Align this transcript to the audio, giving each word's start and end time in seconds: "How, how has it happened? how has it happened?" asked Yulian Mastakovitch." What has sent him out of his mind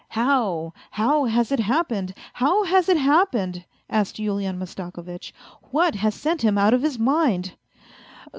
"How, 0.09 0.73
how 0.89 1.25
has 1.25 1.51
it 1.51 1.59
happened? 1.59 2.15
how 2.33 2.63
has 2.63 2.89
it 2.89 2.97
happened?" 2.97 3.65
asked 3.87 4.15
Yulian 4.17 4.57
Mastakovitch." 4.57 5.31
What 5.69 5.93
has 5.93 6.15
sent 6.15 6.41
him 6.41 6.57
out 6.57 6.73
of 6.73 6.81
his 6.81 6.97
mind 6.97 7.51